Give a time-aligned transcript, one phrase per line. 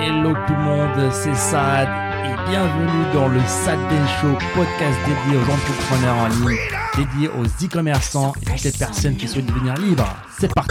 [0.00, 1.88] Hello tout le monde, c'est Sad
[2.24, 6.58] et bienvenue dans le Sad Day Show, podcast dédié aux entrepreneurs en ligne,
[6.96, 10.08] dédié aux e-commerçants et toutes les personnes qui souhaitent devenir libres.
[10.38, 10.70] C'est parti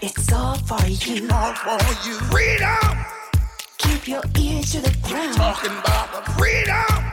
[0.00, 1.26] It's all for you.
[1.30, 2.14] all for you.
[2.30, 2.96] Freedom,
[3.78, 5.34] Keep your ear to the ground.
[5.36, 7.04] talking about the freedom.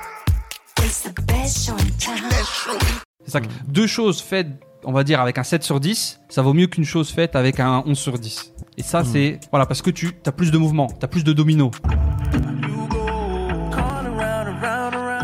[0.83, 2.17] It's the best show in town.
[2.43, 2.77] Show.
[3.25, 4.47] C'est ça que deux choses faites,
[4.85, 7.59] on va dire, avec un 7 sur 10, ça vaut mieux qu'une chose faite avec
[7.59, 8.53] un 11 sur 10.
[8.77, 11.33] Et ça, c'est, voilà, parce que tu as plus de mouvement, tu as plus de
[11.33, 11.71] dominos.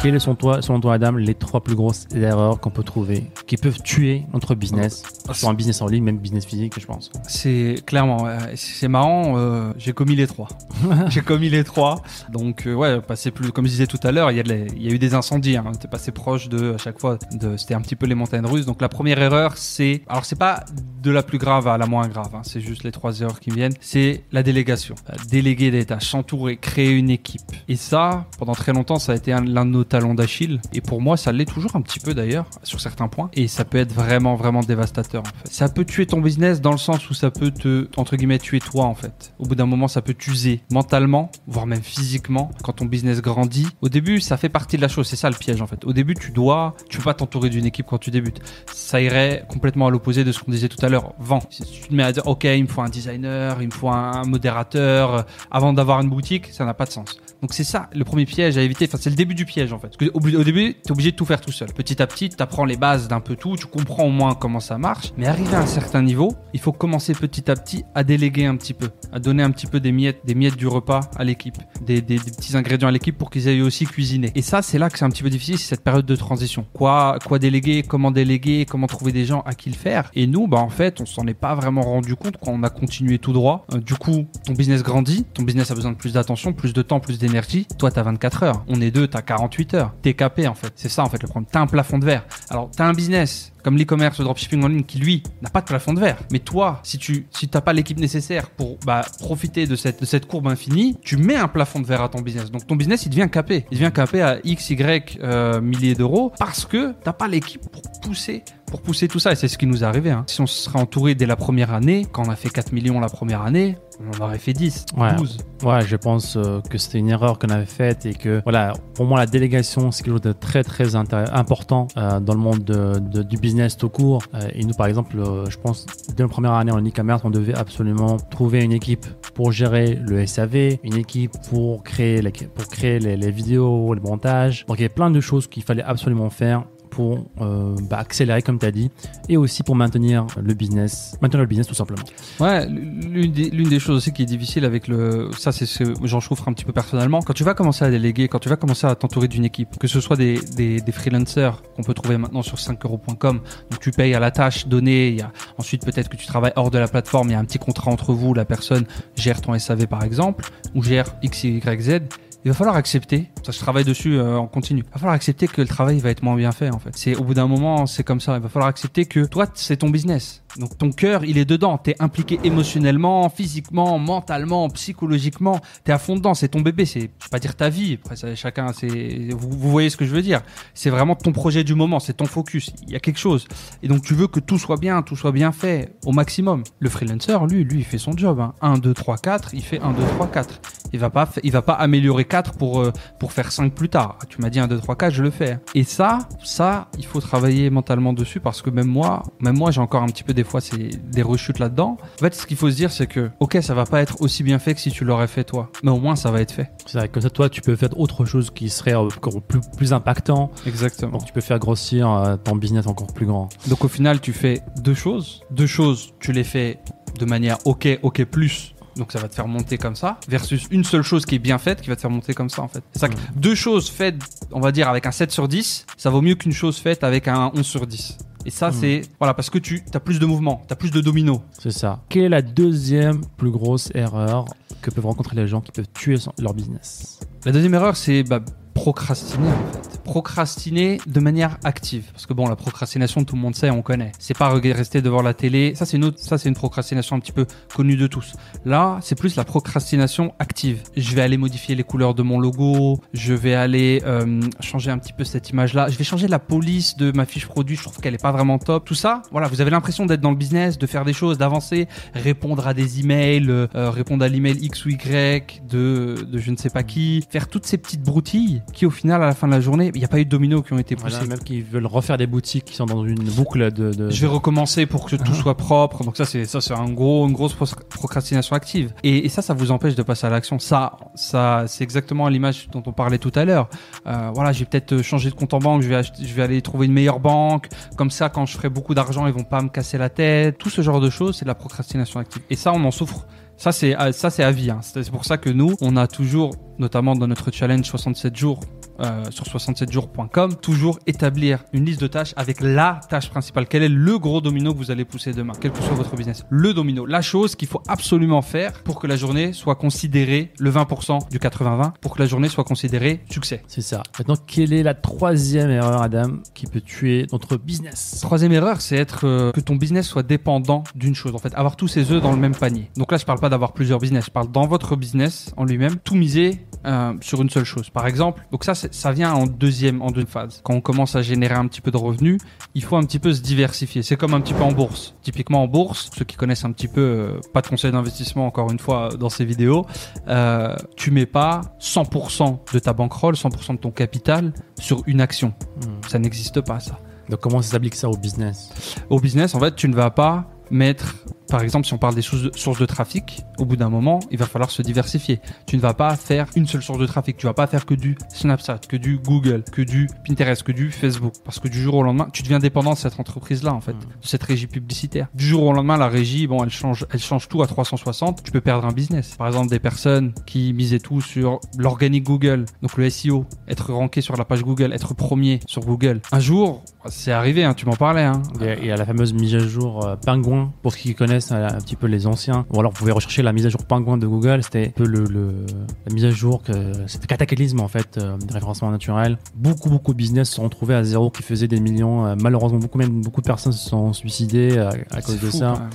[0.01, 3.57] Quelles sont toi, selon toi Adam, les trois plus grosses erreurs qu'on peut trouver qui
[3.57, 7.75] peuvent tuer notre business, sur un business en ligne, même business physique, je pense C'est
[7.85, 10.47] clairement, c'est marrant, euh, j'ai commis les trois.
[11.09, 12.01] j'ai commis les trois.
[12.31, 14.93] Donc, euh, ouais, passé plus, comme je disais tout à l'heure, il y, a y
[14.93, 15.57] eu des incendies.
[15.57, 18.45] Hein, T'es passé proche de, à chaque fois, de, c'était un petit peu les montagnes
[18.45, 18.65] russes.
[18.65, 20.63] Donc, la première erreur, c'est, alors c'est pas
[21.03, 23.49] de la plus grave à la moins grave, hein, c'est juste les trois erreurs qui
[23.49, 24.95] me viennent, c'est la délégation.
[25.09, 27.41] Euh, Déléguer des tâches, s'entourer, créer une équipe.
[27.67, 30.61] Et ça, pendant très longtemps, ça a été un- l'un de nos talons d'Achille.
[30.73, 33.29] Et pour moi, ça l'est toujours un petit peu d'ailleurs, sur certains points.
[33.33, 35.51] Et ça peut être vraiment, vraiment dévastateur en fait.
[35.51, 38.59] Ça peut tuer ton business dans le sens où ça peut te, entre guillemets, tuer
[38.59, 39.33] toi en fait.
[39.39, 43.67] Au bout d'un moment, ça peut t'user mentalement, voire même physiquement, quand ton business grandit.
[43.81, 45.85] Au début, ça fait partie de la chose, c'est ça le piège en fait.
[45.85, 48.41] Au début, tu dois, tu peux pas t'entourer d'une équipe quand tu débutes.
[48.71, 51.13] Ça irait complètement à l'opposé de ce qu'on disait tout à l'heure.
[51.20, 51.43] Vends.
[51.49, 53.89] Si tu te mets à dire, ok, il me faut un designer, il me faut
[53.89, 57.17] un modérateur, euh, avant d'avoir une boutique, ça n'a pas de sens.
[57.41, 58.85] Donc c'est ça le premier piège à éviter.
[58.85, 59.87] Enfin, c'est le début du piège en fait.
[59.87, 61.71] Parce que au, au début, t'es obligé de tout faire tout seul.
[61.73, 64.59] Petit à petit, tu apprends les bases d'un peu tout, tu comprends au moins comment
[64.59, 65.13] ça marche.
[65.18, 68.56] Mais arrivé à un certain niveau, il faut commencer petit à petit à déléguer un
[68.56, 71.57] petit peu, à donner un petit peu des miettes, des miettes du repas à l'équipe,
[71.81, 74.31] des, petits ingrédients à l'équipe pour qu'ils aillent aussi cuisiner.
[74.35, 76.66] Et ça, c'est là que c'est un petit peu difficile, c'est cette période de transition.
[76.73, 80.12] Quoi, quoi déléguer, comment déléguer, comment trouver des gens à qui le faire.
[80.13, 82.69] Et nous, bah en fait, on s'en est pas vraiment rendu compte quand on a
[82.69, 83.66] continué tout droit.
[83.73, 86.81] Euh, du coup, ton business grandit, ton business a besoin de plus d'attention, plus de
[86.81, 87.68] temps, plus d'énergie.
[87.78, 88.63] Toi, t'as 24 heures.
[88.68, 89.94] On est deux, t'as 48 heures.
[90.01, 90.72] T'es capé en fait.
[90.75, 91.47] C'est ça en fait le problème.
[91.51, 92.25] T'as un plafond de verre.
[92.50, 93.50] Alors, t'as un business Yes.
[93.63, 96.17] Comme l'e-commerce, le dropshipping en ligne qui lui n'a pas de plafond de verre.
[96.31, 100.05] Mais toi, si tu si t'as pas l'équipe nécessaire pour bah, profiter de cette de
[100.05, 102.51] cette courbe infinie, tu mets un plafond de verre à ton business.
[102.51, 103.66] Donc ton business il devient capé.
[103.72, 107.81] Il devient capé à x y euh, milliers d'euros parce que t'as pas l'équipe pour
[108.01, 110.11] pousser pour pousser tout ça et c'est ce qui nous est arrivé.
[110.11, 110.23] Hein.
[110.28, 113.01] Si on se serait entouré dès la première année, quand on a fait 4 millions
[113.01, 115.13] la première année, on en aurait fait 10, Ouais.
[115.17, 115.39] 12.
[115.63, 119.03] Ouais, je pense euh, que c'était une erreur qu'on avait faite et que, voilà, pour
[119.05, 122.97] moi, la délégation, c'est quelque chose de très, très important euh, dans le monde de-
[122.99, 124.23] de- du business tout court.
[124.34, 125.85] Euh, et nous, par exemple, euh, je pense,
[126.16, 130.25] dès la première année en e-commerce, on devait absolument trouver une équipe pour gérer le
[130.25, 133.95] SAV, une équipe pour créer les, pour créer les, les vidéos.
[133.95, 138.44] Donc, il y avait plein de choses qu'il fallait absolument faire pour euh, bah, accélérer,
[138.44, 138.91] comme tu as dit,
[139.29, 142.03] et aussi pour maintenir le business, maintenir le business tout simplement.
[142.40, 146.47] Ouais, l'une des, choses aussi qui est difficile avec le, ça c'est ce, j'en souffre
[146.47, 147.22] un petit peu personnellement.
[147.22, 149.88] Quand tu vas commencer à déléguer, quand tu vas commencer à t'entourer d'une équipe, que
[149.88, 153.41] ce soit des, des, freelancers qu'on peut trouver maintenant sur 5euros.com,
[153.72, 155.18] donc tu payes à la tâche donnée,
[155.58, 157.90] ensuite peut-être que tu travailles hors de la plateforme, il y a un petit contrat
[157.90, 158.85] entre vous, la personne
[159.16, 162.00] gère ton SAV par exemple, ou gère X, Y, Z.
[162.44, 164.81] Il va falloir accepter, ça je travaille dessus euh, en continu.
[164.88, 166.90] Il va falloir accepter que le travail va être moins bien fait en fait.
[166.96, 168.35] C'est au bout d'un moment, c'est comme ça.
[168.35, 170.41] Il va falloir accepter que toi c'est ton business.
[170.57, 171.78] Donc ton cœur, il est dedans.
[171.78, 175.59] T'es impliqué émotionnellement, physiquement, mentalement, psychologiquement.
[175.84, 176.34] T'es à fond dedans.
[176.34, 176.85] C'est ton bébé.
[176.85, 177.97] C'est, pas dire ta vie.
[178.01, 180.41] Après, ça, chacun, c'est, vous, voyez ce que je veux dire.
[180.73, 182.00] C'est vraiment ton projet du moment.
[182.00, 182.72] C'est ton focus.
[182.84, 183.47] Il y a quelque chose.
[183.84, 186.63] Et donc tu veux que tout soit bien, tout soit bien fait au maximum.
[186.79, 188.40] Le freelancer, lui, lui, il fait son job.
[188.40, 188.53] Hein.
[188.61, 189.53] 1, 2, 3, 4.
[189.53, 190.61] Il fait 1, 2, 3, 4.
[190.94, 194.17] Il va pas, il va pas améliorer 4 pour, euh, pour faire 5 plus tard.
[194.29, 195.59] Tu m'as dit 1, 2, 3, 4, je le fais.
[195.73, 199.81] Et ça, ça, il faut travailler mentalement dessus parce que même moi, même moi, j'ai
[199.81, 201.97] encore un petit peu des fois c'est des rechutes là-dedans.
[202.16, 204.44] En fait, ce qu'il faut se dire, c'est que, ok, ça va pas être aussi
[204.44, 205.69] bien fait que si tu l'aurais fait toi.
[205.84, 206.72] Mais au moins, ça va être fait.
[206.85, 209.62] C'est vrai, comme ça, toi, tu peux faire autre chose qui serait euh, encore plus,
[209.78, 210.52] plus impactant.
[210.66, 211.13] Exactement.
[211.13, 213.50] Donc, tu peux faire grossir euh, ton business encore plus grand.
[213.68, 215.41] Donc au final, tu fais deux choses.
[215.52, 216.79] Deux choses, tu les fais
[217.19, 218.73] de manière ok, ok plus.
[218.97, 221.58] Donc ça va te faire monter comme ça, versus une seule chose qui est bien
[221.58, 222.84] faite qui va te faire monter comme ça en fait.
[222.91, 224.16] C'est ça que deux choses faites,
[224.52, 227.29] on va dire avec un 7 sur 10, ça vaut mieux qu'une chose faite avec
[227.29, 228.17] un 11 sur 10.
[228.46, 228.73] Et ça Mm.
[228.73, 231.40] c'est, voilà, parce que tu as plus de mouvement, tu as plus de dominos.
[231.59, 231.99] C'est ça.
[232.09, 234.46] Quelle est la deuxième plus grosse erreur
[234.82, 237.20] que peuvent rencontrer les gens qui peuvent tuer leur business?
[237.46, 238.40] La deuxième erreur, c'est bah,
[238.73, 240.02] procrastiner en fait.
[240.03, 242.06] Procrastiner de manière active.
[242.12, 244.12] Parce que bon, la procrastination, tout le monde sait, on connaît.
[244.20, 245.73] C'est pas rester devant la télé.
[245.76, 248.34] Ça, c'est une autre, ça, c'est une procrastination un petit peu connue de tous.
[248.66, 250.82] Là, c'est plus la procrastination active.
[250.97, 253.00] Je vais aller modifier les couleurs de mon logo.
[253.14, 255.90] Je vais aller euh, changer un petit peu cette image-là.
[255.90, 257.76] Je vais changer la police de ma fiche produit.
[257.76, 258.86] Je trouve qu'elle est pas vraiment top.
[258.86, 261.88] Tout ça, voilà, vous avez l'impression d'être dans le business, de faire des choses, d'avancer,
[262.14, 266.58] répondre à des emails, euh, répondre à l'email X ou Y de, de je ne
[266.58, 269.52] sais pas qui, faire toutes ces petites broutilles qui, au final, à la fin de
[269.54, 271.10] la journée, il n'y a pas eu de dominos qui ont été poussés.
[271.12, 273.92] Voilà, même qui veulent refaire des boutiques qui sont dans une boucle de.
[273.94, 276.04] de- Je vais recommencer pour que tout soit propre.
[276.04, 278.94] Donc ça, c'est ça, c'est un gros, une grosse pro- procrastination active.
[279.04, 280.60] Et, et ça, ça vous empêche de passer à l'action.
[280.60, 283.69] Ça, ça, c'est exactement l'image dont on parlait tout à l'heure.
[284.08, 285.81] Euh, voilà, je vais peut-être changer de compte en banque.
[285.81, 287.68] Je vais, acheter- je vais aller trouver une meilleure banque.
[287.98, 290.58] Comme ça, quand je ferai beaucoup d'argent, ils vont pas me casser la tête.
[290.58, 292.42] Tout ce genre de choses, c'est de la procrastination active.
[292.50, 293.25] Et ça, on en souffre.
[293.58, 294.72] Ça, c'est à- ça, c'est à vie.
[294.72, 294.80] hein.
[294.81, 298.60] C'est pour ça que nous, on a toujours, notamment dans notre challenge 67 jours.
[299.01, 303.68] Euh, sur 67jours.com, toujours établir une liste de tâches avec la tâche principale.
[303.68, 306.45] Quel est le gros domino que vous allez pousser demain, quel que soit votre business
[306.50, 310.71] Le domino, la chose qu'il faut absolument faire pour que la journée soit considérée le
[310.71, 313.63] 20% du 80-20, pour que la journée soit considérée succès.
[313.68, 314.03] C'est ça.
[314.19, 318.19] Maintenant, quelle est la troisième erreur, Adam, qui peut tuer notre business?
[318.21, 321.33] Troisième erreur, c'est être euh, que ton business soit dépendant d'une chose.
[321.36, 322.89] En fait, avoir tous ses œufs dans le même panier.
[322.98, 324.25] Donc là, je parle pas d'avoir plusieurs business.
[324.25, 327.89] Je parle dans votre business en lui-même, tout miser euh, sur une seule chose.
[327.89, 330.62] Par exemple, donc ça, c'est- ça vient en deuxième, en deuxième phase.
[330.64, 332.40] Quand on commence à générer un petit peu de revenus,
[332.76, 334.04] il faut un petit peu se diversifier.
[334.04, 335.16] C'est comme un petit peu en bourse.
[335.24, 338.72] Typiquement en bourse, ceux qui connaissent un petit peu, euh, pas de conseil d'investissement encore
[338.72, 339.86] une fois dans ces vidéos,
[340.28, 345.54] euh, tu mets pas 100% de ta bankroll, 100% de ton capital sur une action.
[345.78, 346.08] Hmm.
[346.08, 347.00] Ça n'existe pas ça.
[347.30, 348.96] Donc, comment s'applique ça au business?
[349.10, 351.16] Au business, en fait, tu ne vas pas mettre,
[351.51, 354.45] par exemple, si on parle des sources de, trafic, au bout d'un moment, il va
[354.48, 355.39] falloir se diversifier.
[355.68, 357.38] Tu ne vas pas faire une seule source de trafic.
[357.38, 360.89] Tu vas pas faire que du Snapchat, que du Google, que du Pinterest, que du
[360.92, 361.33] Facebook.
[361.45, 364.00] Parce que du jour au lendemain, tu deviens dépendant de cette entreprise-là, en fait, Mm.
[364.21, 365.27] de cette régie publicitaire.
[365.36, 368.42] Du jour au lendemain, la régie, bon, elle change, elle change tout à 360.
[368.44, 369.36] Tu peux perdre un business.
[369.38, 374.21] Par exemple, des personnes qui misaient tout sur l'organique Google, donc le SEO, être ranké
[374.21, 376.21] sur la page Google, être premier sur Google.
[376.31, 378.42] Un jour, c'est arrivé, hein, tu m'en parlais, hein.
[378.59, 381.00] Il y a- il y a la fameuse mise à jour euh, pingouin, pour ceux
[381.00, 382.66] qui connaissent euh, un petit peu les anciens.
[382.72, 384.62] Ou alors vous pouvez rechercher la mise à jour pingouin de Google.
[384.64, 385.66] C'était un peu le, le-
[386.08, 386.72] la mise à jour, que
[387.08, 389.38] c'était cataclysme en fait, euh, de référencement naturel.
[389.56, 392.26] Beaucoup, beaucoup de business se sont retrouvés à zéro qui faisaient des millions.
[392.26, 395.58] Euh, malheureusement, beaucoup, même beaucoup de personnes se sont suicidées euh, à cause de fou,
[395.58, 395.90] ça.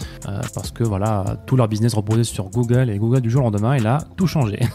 [0.54, 3.76] parce que voilà, tout leur business reposait sur Google et Google du jour au lendemain,
[3.76, 4.58] il a tout changé.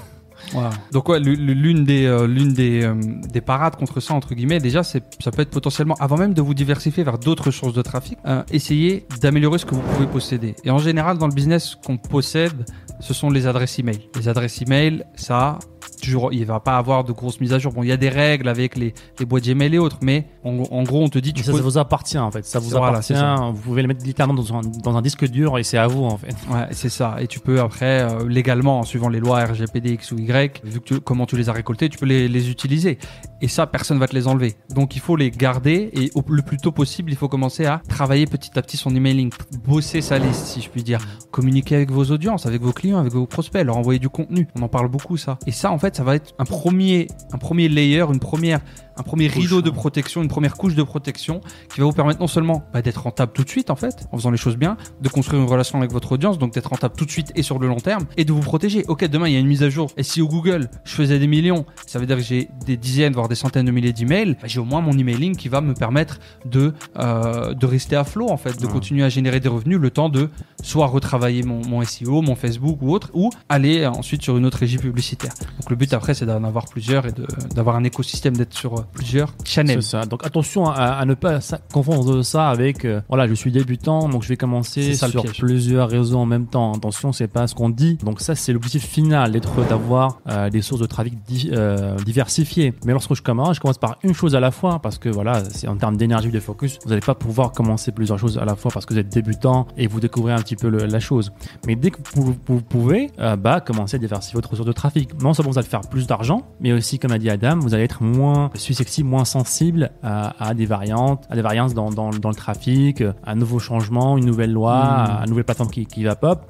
[0.92, 2.94] Donc ouais, l'u- l'u- l'une des euh, euh,
[3.32, 6.42] des parades contre ça entre guillemets, déjà c'est ça peut être potentiellement avant même de
[6.42, 10.56] vous diversifier vers d'autres sources de trafic, euh, essayez d'améliorer ce que vous pouvez posséder.
[10.64, 12.66] Et en général dans le business qu'on possède,
[13.00, 14.00] ce sont les adresses email.
[14.16, 15.58] Les adresses email, ça
[16.02, 17.72] toujours il va pas avoir de grosses mises à jour.
[17.74, 20.64] Bon, il y a des règles avec les les boîtes Gmail et autres, mais en,
[20.72, 22.46] en gros on te dit tu ça, peux ça vous appartient en fait.
[22.46, 23.14] Ça vous Voilà, appartient.
[23.14, 23.36] ça.
[23.54, 26.04] Vous pouvez le mettre littéralement dans un, dans un disque dur et c'est à vous
[26.04, 26.36] en fait.
[26.52, 27.16] Ouais, c'est ça.
[27.20, 30.80] Et tu peux après, euh, légalement, en suivant les lois RGPD X ou Y, vu
[30.80, 32.98] que tu- comment tu les as récoltés, tu peux les, les utiliser.
[33.42, 34.56] Et ça, personne va te les enlever.
[34.70, 37.82] Donc il faut les garder et au, le plus tôt possible, il faut commencer à
[37.88, 39.32] travailler petit à petit son emailing,
[39.66, 41.00] bosser sa liste, si je puis dire,
[41.32, 44.48] communiquer avec vos audiences, avec vos clients, avec vos prospects, leur envoyer du contenu.
[44.56, 45.38] On en parle beaucoup ça.
[45.48, 48.60] Et ça, en fait, ça va être un premier, un premier layer, une première,
[49.02, 51.42] un premier Couche, rideau de protection, une première couche de protection
[51.74, 54.18] qui va vous permettre non seulement bah, d'être rentable tout de suite en fait, en
[54.18, 57.06] faisant les choses bien, de construire une relation avec votre audience, donc d'être rentable tout
[57.06, 58.86] de suite et sur le long terme, et de vous protéger.
[58.88, 59.90] Ok, demain il y a une mise à jour.
[59.98, 63.14] Et si au Google je faisais des millions, ça veut dire que j'ai des dizaines,
[63.14, 65.74] voire des centaines de milliers d'emails, bah, j'ai au moins mon emailing qui va me
[65.74, 68.72] permettre de euh, de rester à flot en fait, de Ouais.
[68.72, 70.30] continuer à générer des revenus le temps de
[70.62, 74.60] soit retravailler mon, mon SEO, mon Facebook ou autre, ou aller ensuite sur une autre
[74.60, 75.34] régie publicitaire.
[75.60, 77.12] Donc le but après c'est d'en avoir plusieurs et
[77.56, 79.82] d'avoir un écosystème, d'être sur plusieurs channels.
[79.84, 80.06] C'est ça.
[80.06, 84.10] Donc attention à, à ne pas ça- confondre ça avec euh, voilà, je suis débutant,
[84.10, 86.74] donc je vais commencer ça, sur plusieurs réseaux en même temps.
[86.74, 87.98] Attention, c'est pas ce qu'on dit.
[88.04, 92.74] Donc ça, c'est l'objectif final, d'être d'avoir euh, des sources de trafic di- euh, diversifiées.
[92.86, 95.44] Mais lorsque je commence, je commence par une chose à la fois parce que voilà,
[95.46, 98.56] c'est en termes d'énergie de focus, vous n'allez pas pouvoir commencer plusieurs choses à la
[98.56, 101.32] fois parce que vous êtes débutant et vous découvrez un petit peu le- la chose.
[101.68, 105.10] Mais dès que vous, vous pouvez, bah commencer à diversifier votre source de trafic.
[105.22, 107.84] Non seulement vous allez faire plus d'argent, mais aussi comme a dit Adam, vous allez
[107.84, 112.30] être moins susceptible, moins sensible à, à des variantes, à des variances dans, dans, dans
[112.30, 116.04] le trafic, à un nouveau changement, une nouvelle loi, à une nouvelle plateforme qui, qui
[116.04, 116.46] va pop.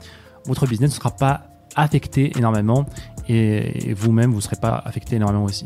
[0.46, 1.44] Votre business ne sera pas
[1.76, 2.86] affecté énormément
[3.28, 5.66] et, vous-même vous ne serez pas affecté énormément aussi.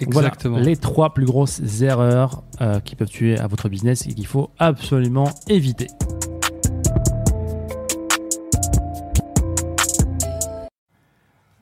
[0.00, 0.58] Donc voilà, Exactement.
[0.58, 4.50] les trois plus grosses erreurs euh, qui peuvent tuer à votre business et qu'il faut
[4.58, 5.86] absolument éviter.